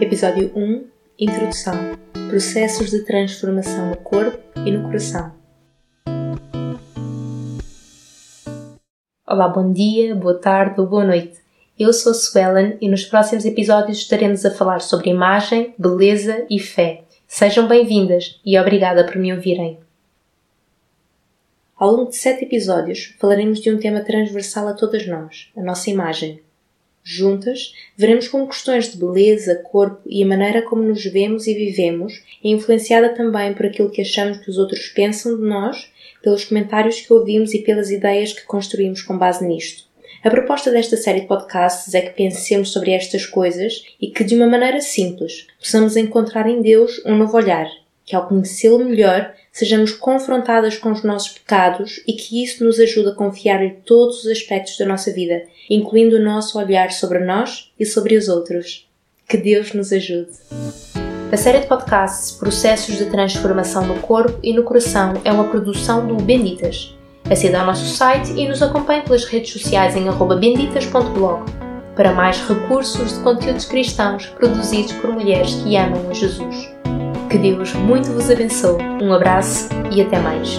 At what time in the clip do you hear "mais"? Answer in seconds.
72.12-72.40, 80.18-80.58